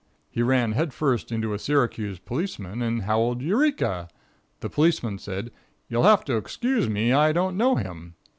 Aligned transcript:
He 0.31 0.41
ran 0.41 0.71
head 0.71 0.95
first 0.95 1.31
into 1.31 1.53
a 1.53 1.59
Syracuse 1.59 2.17
policeman 2.17 2.81
and 2.81 3.03
howled 3.03 3.43
"Eureka!" 3.43 4.07
The 4.61 4.67
policeman 4.67 5.19
said: 5.19 5.51
"You'll 5.89 6.01
have 6.01 6.25
to 6.25 6.37
excuse 6.37 6.89
me; 6.89 7.13
I 7.13 7.31
don't 7.31 7.55
know 7.55 7.75
him." 7.75 8.15